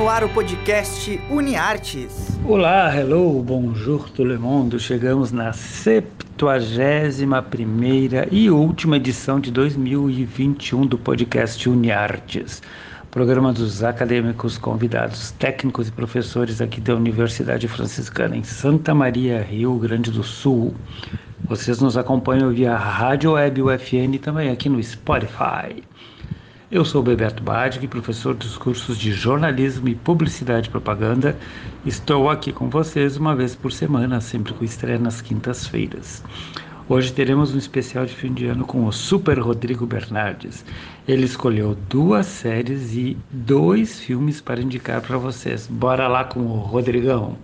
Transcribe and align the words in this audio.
no 0.00 0.08
ar 0.08 0.24
o 0.24 0.28
podcast 0.30 1.20
UniArtes. 1.28 2.40
Olá, 2.48 2.90
hello, 2.96 3.42
bonjour 3.42 4.08
tout 4.08 4.26
le 4.26 4.38
monde. 4.38 4.80
Chegamos 4.80 5.30
na 5.30 5.50
71ª 5.50 8.28
e 8.32 8.48
última 8.48 8.96
edição 8.96 9.38
de 9.38 9.50
2021 9.50 10.86
do 10.86 10.96
podcast 10.96 11.68
UniArtes. 11.68 12.62
Programa 13.10 13.52
dos 13.52 13.84
acadêmicos, 13.84 14.56
convidados, 14.56 15.32
técnicos 15.32 15.88
e 15.88 15.92
professores 15.92 16.62
aqui 16.62 16.80
da 16.80 16.94
Universidade 16.94 17.68
Franciscana 17.68 18.34
em 18.34 18.42
Santa 18.42 18.94
Maria, 18.94 19.42
Rio 19.42 19.74
Grande 19.74 20.10
do 20.10 20.22
Sul. 20.22 20.74
Vocês 21.44 21.78
nos 21.78 21.98
acompanham 21.98 22.50
via 22.50 22.74
Rádio 22.74 23.32
Web 23.32 23.60
UFN 23.60 24.14
e 24.14 24.18
também 24.18 24.48
aqui 24.48 24.70
no 24.70 24.82
Spotify. 24.82 25.84
Eu 26.70 26.84
sou 26.84 27.02
Bebeto 27.02 27.42
Badig, 27.42 27.88
professor 27.88 28.32
dos 28.32 28.56
cursos 28.56 28.96
de 28.96 29.10
jornalismo 29.10 29.88
e 29.88 29.94
publicidade 29.96 30.68
e 30.68 30.70
propaganda. 30.70 31.36
Estou 31.84 32.30
aqui 32.30 32.52
com 32.52 32.70
vocês 32.70 33.16
uma 33.16 33.34
vez 33.34 33.56
por 33.56 33.72
semana, 33.72 34.20
sempre 34.20 34.54
com 34.54 34.64
estreia 34.64 34.96
nas 34.96 35.20
quintas-feiras. 35.20 36.22
Hoje 36.88 37.12
teremos 37.12 37.52
um 37.52 37.58
especial 37.58 38.06
de 38.06 38.14
fim 38.14 38.32
de 38.32 38.46
ano 38.46 38.64
com 38.64 38.86
o 38.86 38.92
Super 38.92 39.40
Rodrigo 39.40 39.84
Bernardes. 39.84 40.64
Ele 41.08 41.24
escolheu 41.24 41.76
duas 41.88 42.26
séries 42.26 42.94
e 42.94 43.16
dois 43.32 43.98
filmes 43.98 44.40
para 44.40 44.62
indicar 44.62 45.00
para 45.00 45.18
vocês. 45.18 45.66
Bora 45.66 46.06
lá 46.06 46.22
com 46.22 46.38
o 46.38 46.58
Rodrigão. 46.60 47.36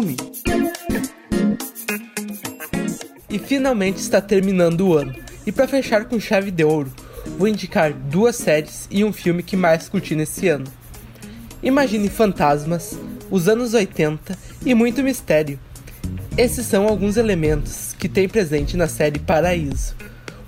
Filme. 0.00 0.16
E 3.28 3.38
finalmente 3.38 3.98
está 3.98 4.20
terminando 4.20 4.88
o 4.88 4.96
ano. 4.96 5.14
E 5.46 5.52
para 5.52 5.68
fechar 5.68 6.04
com 6.06 6.18
chave 6.18 6.50
de 6.50 6.64
ouro, 6.64 6.92
vou 7.38 7.48
indicar 7.48 7.92
duas 7.92 8.36
séries 8.36 8.86
e 8.90 9.04
um 9.04 9.12
filme 9.12 9.42
que 9.42 9.56
mais 9.56 9.88
curti 9.88 10.14
nesse 10.14 10.48
ano. 10.48 10.66
Imagine 11.62 12.08
fantasmas, 12.08 12.98
os 13.30 13.48
anos 13.48 13.74
80 13.74 14.36
e 14.64 14.74
muito 14.74 15.02
mistério. 15.02 15.58
Esses 16.36 16.66
são 16.66 16.86
alguns 16.86 17.16
elementos 17.16 17.94
que 17.98 18.08
tem 18.08 18.28
presente 18.28 18.76
na 18.76 18.88
série 18.88 19.18
Paraíso, 19.18 19.94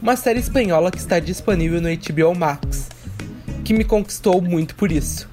uma 0.01 0.17
série 0.17 0.41
espanhola 0.41 0.91
que 0.91 0.99
está 0.99 1.19
disponível 1.19 1.81
no 1.81 1.89
HBO 1.89 2.35
Max, 2.35 2.89
que 3.65 3.75
me 3.75 3.85
conquistou 3.85 4.41
muito 4.41 4.75
por 4.75 4.91
isso. 4.91 5.29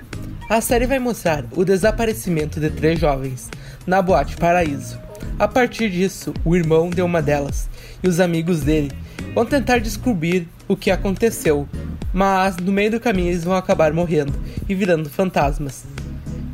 A 0.49 0.61
série 0.61 0.87
vai 0.87 0.99
mostrar 0.99 1.45
o 1.51 1.63
desaparecimento 1.63 2.59
de 2.59 2.69
três 2.69 2.99
jovens 2.99 3.49
na 3.85 4.01
Boate 4.01 4.37
Paraíso. 4.37 4.99
A 5.37 5.47
partir 5.47 5.89
disso, 5.89 6.33
o 6.43 6.55
irmão 6.55 6.89
de 6.89 7.01
uma 7.01 7.21
delas 7.21 7.69
e 8.03 8.07
os 8.07 8.19
amigos 8.19 8.61
dele 8.61 8.91
vão 9.33 9.45
tentar 9.45 9.79
descobrir 9.79 10.47
o 10.67 10.75
que 10.75 10.91
aconteceu, 10.91 11.67
mas 12.13 12.57
no 12.57 12.71
meio 12.71 12.91
do 12.91 12.99
caminho 12.99 13.29
eles 13.29 13.43
vão 13.43 13.55
acabar 13.55 13.93
morrendo 13.93 14.33
e 14.67 14.75
virando 14.75 15.09
fantasmas. 15.09 15.85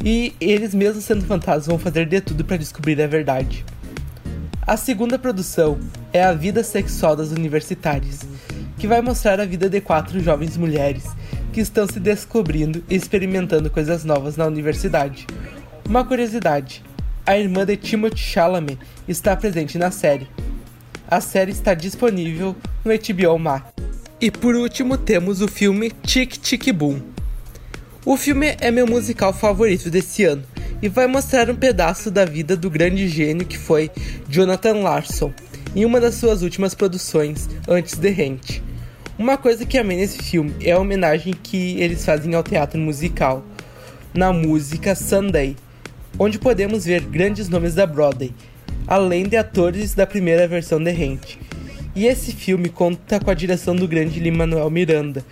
E 0.03 0.35
eles, 0.39 0.75
mesmo 0.75 1.01
sendo 1.01 1.25
fantasmas, 1.25 1.67
vão 1.67 1.79
fazer 1.79 2.05
de 2.05 2.21
tudo 2.21 2.45
para 2.45 2.57
descobrir 2.57 3.01
a 3.01 3.07
verdade. 3.07 3.65
A 4.67 4.77
segunda 4.77 5.17
produção 5.17 5.79
é 6.13 6.23
A 6.23 6.33
Vida 6.33 6.63
Sexual 6.63 7.15
das 7.15 7.31
Universitárias, 7.31 8.21
que 8.77 8.87
vai 8.87 9.01
mostrar 9.01 9.39
a 9.39 9.45
vida 9.45 9.69
de 9.69 9.81
quatro 9.81 10.19
jovens 10.19 10.57
mulheres 10.57 11.05
que 11.51 11.61
estão 11.61 11.87
se 11.87 11.99
descobrindo 11.99 12.83
e 12.89 12.95
experimentando 12.95 13.69
coisas 13.69 14.03
novas 14.03 14.35
na 14.37 14.45
universidade. 14.45 15.25
Uma 15.87 16.03
curiosidade: 16.03 16.83
a 17.25 17.37
irmã 17.37 17.65
de 17.65 17.75
Timothy 17.75 18.19
Chalamet 18.19 18.77
está 19.07 19.35
presente 19.35 19.77
na 19.77 19.89
série. 19.89 20.27
A 21.07 21.19
série 21.19 21.51
está 21.51 21.73
disponível 21.73 22.55
no 22.83 22.91
HBO 22.91 23.39
Max. 23.39 23.65
E 24.21 24.29
por 24.29 24.55
último 24.55 24.97
temos 24.97 25.41
o 25.41 25.47
filme 25.47 25.91
Tic 26.03 26.37
Tic 26.37 26.71
Boom. 26.71 27.01
O 28.05 28.15
filme 28.15 28.55
é 28.59 28.69
meu 28.69 28.85
musical 28.85 29.33
favorito 29.33 29.89
desse 29.89 30.23
ano 30.23 30.43
e 30.81 30.87
vai 30.87 31.07
mostrar 31.07 31.49
um 31.49 31.55
pedaço 31.55 32.11
da 32.11 32.25
vida 32.25 32.55
do 32.55 32.69
grande 32.69 33.07
gênio 33.07 33.45
que 33.45 33.57
foi 33.57 33.89
Jonathan 34.29 34.81
Larson 34.81 35.33
em 35.75 35.83
uma 35.83 35.99
das 35.99 36.15
suas 36.15 36.43
últimas 36.43 36.75
produções 36.75 37.49
antes 37.67 37.97
de 37.97 38.09
Rent. 38.09 38.61
Uma 39.17 39.37
coisa 39.37 39.65
que 39.65 39.77
amei 39.77 39.97
nesse 39.97 40.19
filme 40.19 40.53
é 40.61 40.71
a 40.71 40.79
homenagem 40.79 41.33
que 41.33 41.79
eles 41.81 42.05
fazem 42.05 42.35
ao 42.35 42.43
teatro 42.43 42.79
musical, 42.79 43.43
na 44.13 44.31
música 44.31 44.93
Sunday, 44.93 45.55
onde 46.17 46.39
podemos 46.39 46.85
ver 46.85 47.01
grandes 47.01 47.49
nomes 47.49 47.75
da 47.75 47.85
Broadway, 47.85 48.33
além 48.87 49.27
de 49.27 49.37
atores 49.37 49.93
da 49.93 50.05
primeira 50.07 50.47
versão 50.47 50.81
de 50.81 50.91
Rent. 50.91 51.37
E 51.95 52.05
esse 52.05 52.31
filme 52.31 52.69
conta 52.69 53.19
com 53.19 53.31
a 53.31 53.33
direção 53.33 53.75
do 53.75 53.87
grande 53.87 54.19
Lin-Manuel 54.19 54.69
Miranda. 54.69 55.23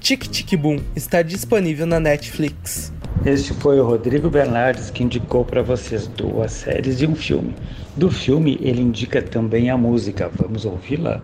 Tic 0.00 0.24
Tic 0.26 0.56
Boom 0.58 0.78
está 0.94 1.22
disponível 1.22 1.86
na 1.86 1.98
Netflix. 1.98 2.92
Este 3.24 3.54
foi 3.54 3.78
o 3.78 3.84
Rodrigo 3.84 4.28
Bernardes 4.28 4.90
que 4.90 5.04
indicou 5.04 5.44
para 5.44 5.62
vocês 5.62 6.08
duas 6.08 6.50
séries 6.52 7.00
e 7.00 7.06
um 7.06 7.14
filme. 7.14 7.54
Do 7.96 8.10
filme, 8.10 8.58
ele 8.60 8.82
indica 8.82 9.22
também 9.22 9.70
a 9.70 9.76
música. 9.76 10.30
Vamos 10.34 10.64
ouvi-la? 10.64 11.22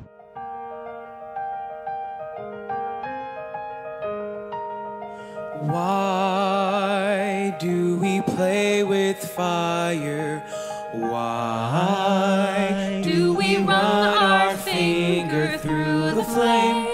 Why 10.91 12.71
do 13.05 13.35
we 13.35 13.59
run 13.59 14.15
our 14.17 14.57
finger 14.57 15.59
through 15.59 16.15
the 16.15 16.25
flame? 16.25 16.87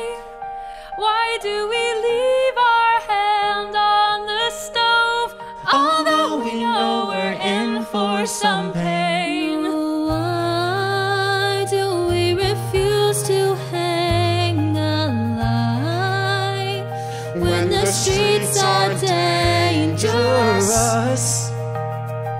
Why 0.97 1.39
do 1.41 1.69
we 1.69 1.84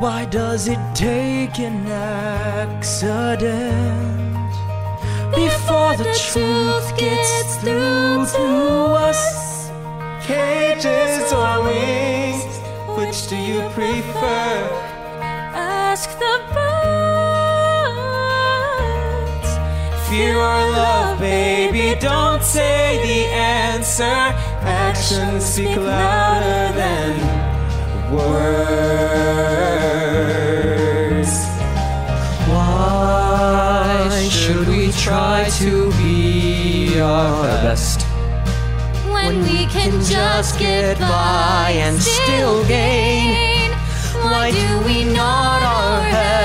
Why 0.05 0.27
does 0.27 0.69
it 0.69 0.79
take 0.95 1.59
an 1.59 1.87
accident 1.87 3.25
before 5.35 5.97
the 5.97 6.13
truth 6.29 6.95
gets 6.99 7.57
through 7.57 8.27
to 8.37 8.45
us? 9.09 9.71
Cages 10.27 11.33
or 11.33 11.63
wings, 11.65 12.59
which 12.99 13.29
do 13.31 13.37
you 13.37 13.63
prefer? 13.71 14.69
Ask 15.55 16.11
the 16.19 16.39
birds. 16.53 16.69
Fear 20.11 20.37
or 20.37 20.65
love, 20.83 21.19
baby, 21.19 21.99
don't 21.99 22.43
say 22.43 23.01
the 23.07 23.25
answer. 23.33 24.05
Actions 24.05 25.47
speak 25.47 25.77
louder 25.77 26.75
than 26.77 27.34
words. 28.17 28.55
Why 32.49 34.29
should 34.31 34.67
we 34.69 34.93
try 34.93 35.49
to 35.59 35.91
be 35.93 37.01
our 37.01 37.45
best 37.65 38.03
When 39.13 39.43
we 39.43 39.67
can 39.67 39.93
just 40.05 40.59
get 40.59 40.99
by 40.99 41.73
and 41.77 42.01
still 42.01 42.65
gain. 42.67 43.71
Why 44.31 44.51
do 44.51 44.67
we 44.87 45.05
nod 45.05 45.63
our 45.63 46.01
heads, 46.03 46.44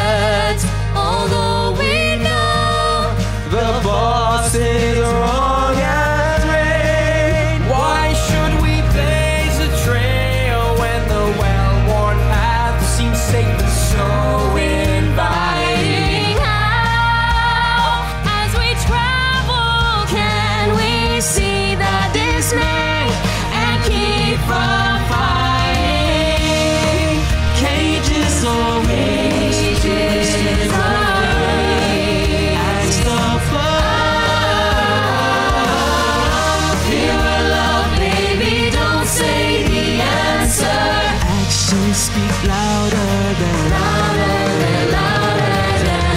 So 41.69 41.77
speak 41.93 42.43
louder 42.47 43.11
than 43.41 43.69
louder 43.69 44.37
than 44.61 44.91
louder 44.91 45.57
than. 45.85 46.15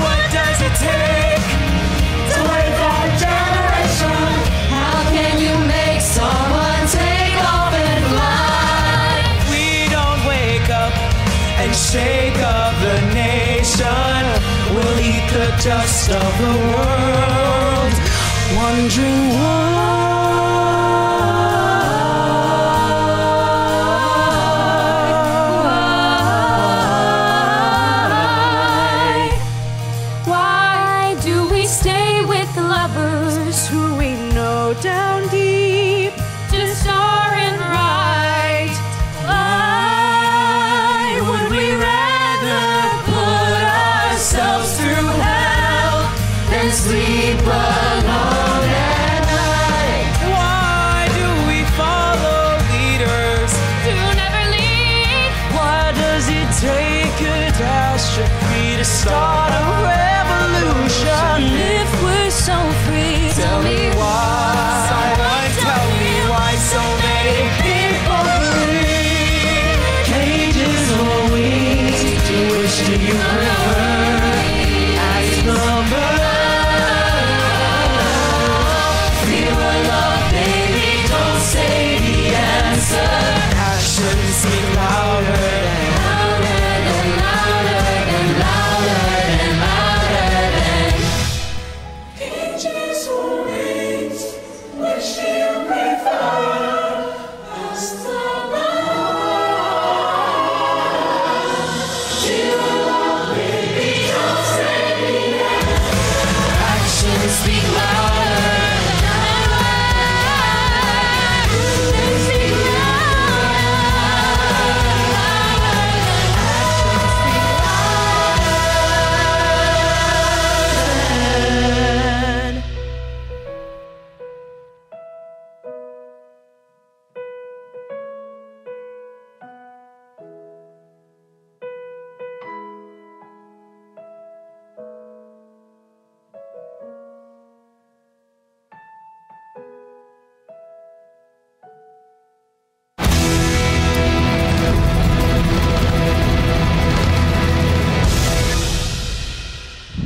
What 0.00 0.24
does 0.32 0.58
it 0.64 0.74
take 0.80 1.44
to 2.32 2.38
wake 2.48 2.80
up 2.88 3.04
a 3.04 3.12
generation? 3.20 4.32
How 4.72 5.04
can 5.12 5.34
you 5.44 5.54
make 5.68 6.00
someone 6.00 6.82
take 6.88 7.36
off 7.52 7.74
and 7.74 8.04
fly? 8.12 9.20
We 9.52 9.92
don't 9.92 10.24
wake 10.24 10.70
up 10.70 10.94
and 11.60 11.70
shake 11.76 12.40
up 12.40 12.72
the 12.80 12.96
nation. 13.12 14.24
We'll 14.72 14.98
eat 15.00 15.28
the 15.36 15.52
dust 15.68 16.08
of 16.12 16.32
the 16.40 16.54
world, 16.72 17.94
wondering 18.56 19.28
why. 19.36 19.73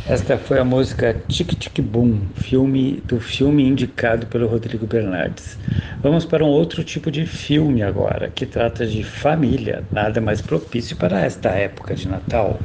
Esta 0.08 0.38
foi 0.38 0.58
a 0.58 0.64
música 0.64 1.22
Tic 1.28 1.54
Tic 1.54 1.82
Boom, 1.82 2.22
filme 2.34 3.02
do 3.04 3.20
filme 3.20 3.62
indicado 3.62 4.26
pelo 4.26 4.46
Rodrigo 4.48 4.86
Bernardes. 4.86 5.58
Vamos 6.02 6.24
para 6.24 6.42
um 6.42 6.48
outro 6.48 6.82
tipo 6.82 7.10
de 7.10 7.26
filme 7.26 7.82
agora, 7.82 8.30
que 8.30 8.46
trata 8.46 8.86
de 8.86 9.04
família, 9.04 9.84
nada 9.92 10.18
mais 10.18 10.40
propício 10.40 10.96
para 10.96 11.20
esta 11.20 11.50
época 11.50 11.94
de 11.94 12.08
Natal. 12.08 12.58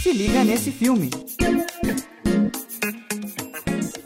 Se 0.00 0.12
liga 0.12 0.44
nesse 0.44 0.70
filme. 0.70 1.10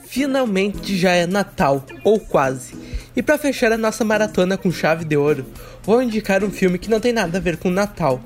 Finalmente 0.06 0.96
já 0.96 1.10
é 1.10 1.26
Natal, 1.26 1.84
ou 2.02 2.18
quase. 2.18 2.75
E 3.16 3.22
para 3.22 3.38
fechar 3.38 3.72
a 3.72 3.78
nossa 3.78 4.04
maratona 4.04 4.58
com 4.58 4.70
chave 4.70 5.02
de 5.04 5.16
ouro, 5.16 5.46
vou 5.82 6.02
indicar 6.02 6.44
um 6.44 6.50
filme 6.50 6.78
que 6.78 6.90
não 6.90 7.00
tem 7.00 7.14
nada 7.14 7.38
a 7.38 7.40
ver 7.40 7.56
com 7.56 7.70
Natal, 7.70 8.20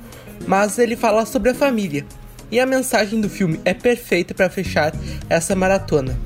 mas 0.49 0.79
ele 0.81 0.97
fala 0.97 1.25
sobre 1.25 1.51
a 1.51 1.55
família. 1.55 2.05
E 2.51 2.59
a 2.59 2.67
mensagem 2.67 3.21
do 3.21 3.31
filme 3.31 3.61
é 3.65 3.73
perfeita 3.73 4.35
para 4.35 4.51
fechar 4.51 4.93
essa 5.29 5.55
maratona. 5.55 6.19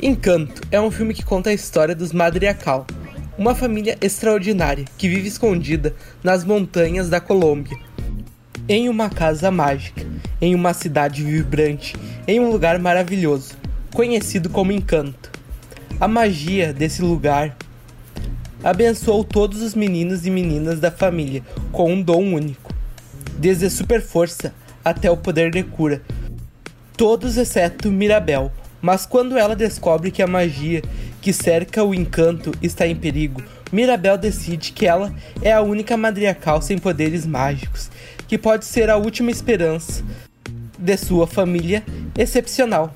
Encanto 0.00 0.62
é 0.70 0.80
um 0.80 0.90
filme 0.90 1.12
que 1.12 1.22
conta 1.22 1.50
a 1.50 1.52
história 1.52 1.94
dos 1.94 2.12
Madriacal, 2.12 2.86
uma 3.36 3.54
família 3.54 3.98
extraordinária 4.00 4.86
que 4.96 5.08
vive 5.08 5.28
escondida 5.28 5.94
nas 6.24 6.42
montanhas 6.44 7.10
da 7.10 7.20
Colômbia 7.20 7.76
em 8.68 8.88
uma 8.88 9.08
casa 9.08 9.50
mágica, 9.50 10.04
em 10.40 10.54
uma 10.54 10.72
cidade 10.72 11.22
vibrante, 11.22 11.94
em 12.26 12.40
um 12.40 12.50
lugar 12.50 12.78
maravilhoso, 12.78 13.54
conhecido 13.94 14.48
como 14.48 14.72
Encanto. 14.72 15.30
A 16.00 16.08
magia 16.08 16.72
desse 16.72 17.00
lugar 17.00 17.56
abençoou 18.62 19.24
todos 19.24 19.62
os 19.62 19.74
meninos 19.74 20.26
e 20.26 20.30
meninas 20.30 20.80
da 20.80 20.90
família 20.90 21.42
com 21.72 21.92
um 21.92 22.02
dom 22.02 22.34
único, 22.34 22.74
desde 23.38 23.66
a 23.66 23.70
super 23.70 24.00
força 24.00 24.54
até 24.84 25.10
o 25.10 25.16
poder 25.16 25.50
de 25.50 25.62
cura. 25.62 26.02
Todos 26.96 27.36
exceto 27.36 27.90
Mirabel, 27.90 28.50
mas 28.80 29.04
quando 29.04 29.36
ela 29.36 29.54
descobre 29.56 30.10
que 30.10 30.22
a 30.22 30.26
magia 30.26 30.82
que 31.20 31.32
cerca 31.32 31.82
o 31.82 31.94
encanto 31.94 32.52
está 32.62 32.86
em 32.86 32.96
perigo, 32.96 33.42
Mirabel 33.72 34.16
decide 34.16 34.72
que 34.72 34.86
ela 34.86 35.12
é 35.42 35.52
a 35.52 35.60
única 35.60 35.96
madriacal 35.96 36.62
sem 36.62 36.78
poderes 36.78 37.26
mágicos, 37.26 37.90
que 38.28 38.38
pode 38.38 38.64
ser 38.64 38.88
a 38.88 38.96
última 38.96 39.30
esperança 39.30 40.04
de 40.78 40.96
sua 40.96 41.26
família 41.26 41.82
excepcional. 42.16 42.95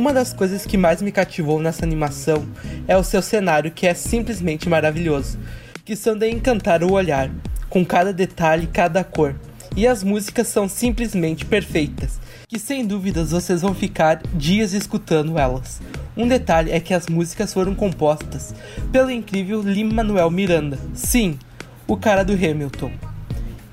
Uma 0.00 0.14
das 0.14 0.32
coisas 0.32 0.64
que 0.64 0.78
mais 0.78 1.02
me 1.02 1.12
cativou 1.12 1.60
nessa 1.60 1.84
animação 1.84 2.48
é 2.88 2.96
o 2.96 3.04
seu 3.04 3.20
cenário, 3.20 3.70
que 3.70 3.86
é 3.86 3.92
simplesmente 3.92 4.66
maravilhoso, 4.66 5.38
que 5.84 5.94
são 5.94 6.16
de 6.16 6.26
encantar 6.30 6.82
o 6.82 6.92
olhar, 6.92 7.30
com 7.68 7.84
cada 7.84 8.10
detalhe 8.10 8.66
cada 8.66 9.04
cor. 9.04 9.36
E 9.76 9.86
as 9.86 10.02
músicas 10.02 10.48
são 10.48 10.66
simplesmente 10.70 11.44
perfeitas, 11.44 12.18
que 12.48 12.58
sem 12.58 12.86
dúvidas 12.86 13.32
vocês 13.32 13.60
vão 13.60 13.74
ficar 13.74 14.22
dias 14.32 14.72
escutando 14.72 15.38
elas. 15.38 15.82
Um 16.16 16.26
detalhe 16.26 16.72
é 16.72 16.80
que 16.80 16.94
as 16.94 17.06
músicas 17.06 17.52
foram 17.52 17.74
compostas 17.74 18.54
pelo 18.90 19.10
incrível 19.10 19.60
Lin-Manuel 19.60 20.30
Miranda. 20.30 20.78
Sim, 20.94 21.38
o 21.86 21.94
cara 21.94 22.24
do 22.24 22.32
Hamilton. 22.32 22.90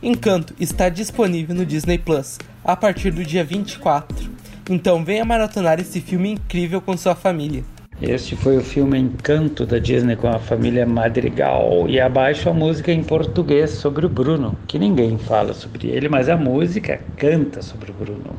Encanto 0.04 0.54
está 0.60 0.90
disponível 0.90 1.56
no 1.56 1.66
Disney 1.66 1.98
Plus 1.98 2.38
a 2.66 2.76
partir 2.76 3.12
do 3.12 3.24
dia 3.24 3.46
24. 3.46 4.36
Então 4.70 5.04
venha 5.04 5.24
maratonar 5.24 5.80
esse 5.80 6.02
filme 6.02 6.32
incrível 6.32 6.82
com 6.82 6.96
sua 6.98 7.16
família. 7.16 7.64
Este 8.02 8.36
foi 8.36 8.58
o 8.58 8.62
filme 8.62 9.00
Encanto 9.00 9.66
da 9.66 9.80
Disney 9.80 10.16
com 10.16 10.28
a 10.28 10.38
família 10.38 10.86
Madrigal. 10.86 11.86
E 11.90 12.00
abaixo 12.00 12.48
a 12.48 12.54
música 12.54 12.92
em 12.92 13.04
português 13.04 13.72
sobre 13.72 14.06
o 14.06 14.10
Bruno, 14.10 14.56
que 14.68 14.78
ninguém 14.78 15.18
fala 15.18 15.52
sobre 15.54 15.88
ele, 15.88 16.08
mas 16.08 16.30
a 16.30 16.38
música 16.38 17.00
canta 17.18 17.62
sobre 17.64 17.90
o 17.90 17.94
Bruno. 17.96 18.36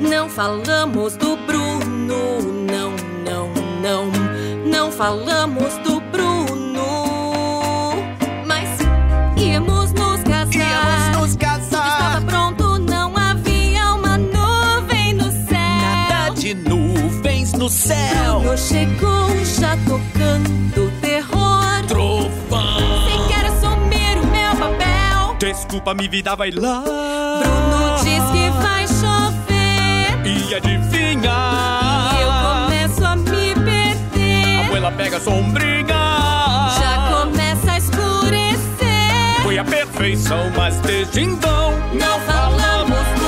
Não 0.00 0.28
falamos 0.28 1.16
do 1.16 1.36
Bruno, 1.46 2.42
não, 2.70 2.90
não, 3.24 3.48
não. 3.80 4.26
Não 4.70 4.92
falamos 4.92 5.78
do 5.78 5.98
Bruno. 6.12 6.84
Mas 8.46 8.68
íamos 9.40 9.85
do 17.66 17.70
céu. 17.70 18.56
Chegou 18.56 19.28
já 19.44 19.76
tocando 19.88 20.90
terror. 21.00 21.84
Trovão. 21.88 22.78
Sem 23.08 23.26
quer 23.28 23.44
assumir 23.46 24.18
o 24.18 24.26
meu 24.26 24.56
papel. 24.56 25.36
Desculpa, 25.40 25.92
me 25.92 26.06
vida 26.06 26.36
vai 26.36 26.52
lá. 26.52 26.82
Bruno 26.82 27.96
diz 28.04 28.22
que 28.30 28.50
vai 28.62 28.86
chover. 28.86 30.24
E 30.24 30.54
adivinha? 30.54 31.32
E 32.14 32.22
eu 32.22 32.30
começo 32.62 33.04
a 33.04 33.16
me 33.16 33.54
perder. 33.54 34.60
A 34.60 34.66
abuela 34.66 34.92
pega 34.92 35.18
sombriga. 35.18 35.94
Já 36.78 37.18
começa 37.18 37.72
a 37.72 37.78
escurecer. 37.78 39.42
Foi 39.42 39.58
a 39.58 39.64
perfeição, 39.64 40.52
mas 40.56 40.78
desde 40.82 41.20
então 41.20 41.72
não, 41.92 41.98
não 41.98 42.20
falamos. 42.20 43.25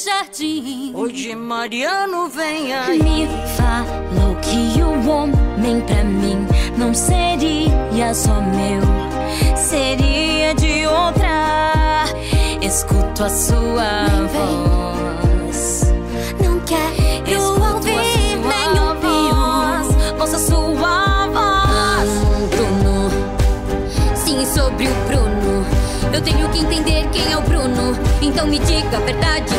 Jardim. 0.00 0.92
Hoje 0.94 1.34
Mariano 1.34 2.28
vem 2.28 2.72
aí. 2.72 3.02
Me 3.02 3.28
falou 3.56 4.34
que 4.36 4.82
o 4.82 5.10
homem 5.10 5.80
pra 5.82 6.02
mim 6.04 6.46
não 6.76 6.94
seria 6.94 8.14
só 8.14 8.40
meu, 8.40 8.80
seria 9.56 10.54
de 10.54 10.86
outra. 10.86 12.04
Escuto 12.62 13.24
a 13.24 13.28
sua 13.28 14.06
voz. 14.32 15.92
Não 16.42 16.60
quero 16.60 17.74
ouvir 17.74 18.38
nenhum 18.38 18.94
voz. 19.00 19.88
Ouça 20.18 20.38
sua 20.38 21.26
voz. 21.28 22.10
Bruno, 22.50 23.10
sim, 24.14 24.46
sobre 24.46 24.88
o 24.88 24.94
Bruno. 25.06 25.66
Eu 26.12 26.22
tenho 26.22 26.48
que 26.48 26.58
entender 26.60 27.06
quem 27.12 27.32
é 27.32 27.36
o 27.36 27.42
Bruno. 27.42 27.96
Então 28.22 28.46
me 28.46 28.58
diga 28.58 28.96
a 28.96 29.00
verdade, 29.00 29.54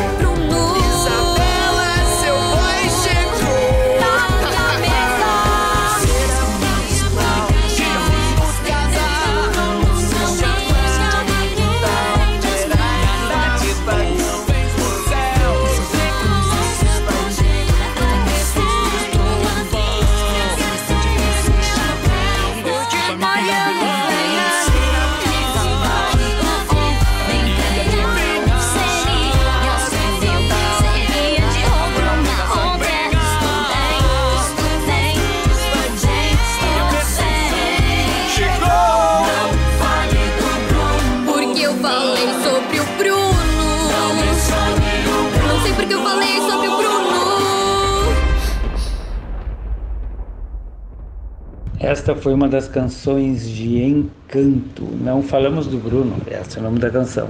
Foi 52.15 52.33
uma 52.33 52.47
das 52.47 52.67
canções 52.67 53.49
de 53.49 53.81
Encanto. 53.81 54.83
Não 55.01 55.21
falamos 55.21 55.67
do 55.67 55.77
Bruno, 55.77 56.15
esse 56.27 56.57
é 56.57 56.59
o 56.59 56.63
nome 56.63 56.79
da 56.79 56.89
canção. 56.89 57.29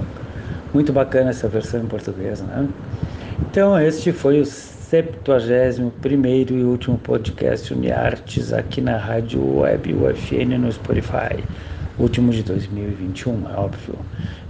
Muito 0.74 0.92
bacana 0.92 1.30
essa 1.30 1.48
versão 1.48 1.82
em 1.82 1.86
português, 1.86 2.40
né? 2.40 2.68
Então, 3.50 3.78
este 3.78 4.12
foi 4.12 4.40
o 4.40 4.44
71 4.44 6.58
e 6.58 6.64
último 6.64 6.98
podcast 6.98 7.72
Uniartes 7.72 8.52
aqui 8.52 8.80
na 8.80 8.96
Rádio 8.96 9.58
Web 9.58 9.94
UFN 9.94 10.58
no 10.58 10.72
Spotify. 10.72 11.44
Último 11.98 12.32
de 12.32 12.42
2021, 12.42 13.50
é 13.50 13.54
óbvio. 13.54 13.94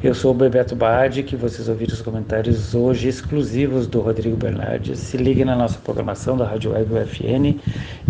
Eu 0.03 0.15
sou 0.15 0.31
o 0.31 0.35
Bebeto 0.35 0.77
Bade, 0.77 1.25
que 1.25 1.35
vocês 1.35 1.69
ouviram 1.69 1.93
os 1.93 2.01
comentários 2.01 2.73
hoje 2.73 3.09
exclusivos 3.09 3.87
do 3.87 4.01
Rodrigo 4.01 4.37
Bernardes. 4.37 5.01
Se 5.01 5.17
liguem 5.17 5.45
na 5.45 5.57
nossa 5.57 5.79
programação 5.81 6.37
da 6.37 6.47
Rádio 6.47 6.73
Web 6.73 6.95
UFN 6.95 7.61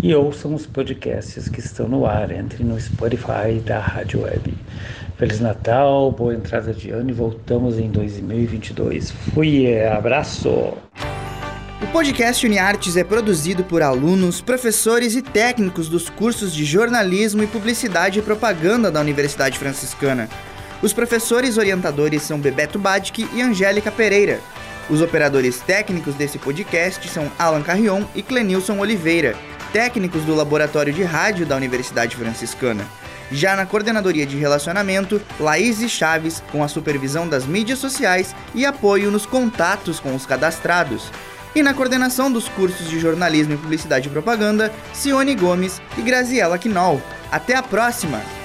e 0.01 0.13
ouçam 0.13 0.53
os 0.53 0.67
podcasts 0.67 1.49
que 1.49 1.59
estão 1.59 1.87
no 1.87 2.05
ar. 2.05 2.29
Entre 2.31 2.63
no 2.63 2.79
Spotify 2.79 3.59
da 3.65 3.79
Rádio 3.79 4.21
Web. 4.21 4.53
Feliz 5.17 5.39
Natal, 5.39 6.11
boa 6.11 6.35
entrada 6.35 6.71
de 6.71 6.91
ano 6.91 7.09
e 7.09 7.13
voltamos 7.13 7.79
em 7.79 7.89
2022. 7.89 9.11
Fui, 9.11 9.83
abraço! 9.83 10.82
Podcast 11.93 12.43
UniArtes 12.43 12.97
é 12.97 13.03
produzido 13.03 13.63
por 13.63 13.83
alunos, 13.83 14.41
professores 14.41 15.15
e 15.15 15.21
técnicos 15.21 15.87
dos 15.87 16.09
cursos 16.09 16.51
de 16.51 16.65
jornalismo 16.65 17.43
e 17.43 17.47
publicidade 17.47 18.17
e 18.17 18.21
propaganda 18.23 18.89
da 18.89 18.99
Universidade 18.99 19.59
Franciscana. 19.59 20.27
Os 20.81 20.91
professores 20.91 21.55
orientadores 21.55 22.23
são 22.23 22.39
Bebeto 22.39 22.79
Badic 22.79 23.29
e 23.31 23.43
Angélica 23.43 23.91
Pereira. 23.91 24.39
Os 24.89 25.03
operadores 25.03 25.59
técnicos 25.59 26.15
desse 26.15 26.39
podcast 26.39 27.07
são 27.09 27.31
Alan 27.37 27.61
Carrion 27.61 28.03
e 28.15 28.23
Clenilson 28.23 28.79
Oliveira, 28.79 29.35
técnicos 29.71 30.23
do 30.23 30.33
Laboratório 30.33 30.91
de 30.91 31.03
Rádio 31.03 31.45
da 31.45 31.55
Universidade 31.55 32.15
Franciscana. 32.15 32.83
Já 33.31 33.55
na 33.55 33.67
coordenadoria 33.67 34.25
de 34.25 34.35
relacionamento, 34.35 35.21
Laís 35.39 35.79
Chaves, 35.91 36.41
com 36.51 36.63
a 36.63 36.67
supervisão 36.67 37.27
das 37.27 37.45
mídias 37.45 37.77
sociais 37.77 38.35
e 38.55 38.65
apoio 38.65 39.11
nos 39.11 39.27
contatos 39.27 39.99
com 39.99 40.15
os 40.15 40.25
cadastrados. 40.25 41.11
E 41.55 41.61
na 41.61 41.73
coordenação 41.73 42.31
dos 42.31 42.49
cursos 42.49 42.89
de 42.89 42.99
jornalismo 42.99 43.53
e 43.53 43.57
publicidade 43.57 44.07
e 44.07 44.11
propaganda, 44.11 44.73
Cione 44.93 45.35
Gomes 45.35 45.81
e 45.97 46.01
Graziela 46.01 46.57
Quinol. 46.57 47.01
Até 47.31 47.55
a 47.55 47.61
próxima! 47.61 48.42